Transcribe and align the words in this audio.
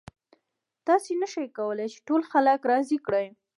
تاسې 0.87 1.11
نشئ 1.21 1.47
کولی 1.57 1.87
چې 1.93 1.99
ټول 2.07 2.21
خلک 2.31 2.59
راضي 2.71 2.97
کړئ. 3.05 3.27